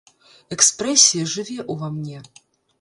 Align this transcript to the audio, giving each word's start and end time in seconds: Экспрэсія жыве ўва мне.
Экспрэсія 0.57 1.29
жыве 1.35 1.61
ўва 1.71 1.93
мне. 2.01 2.27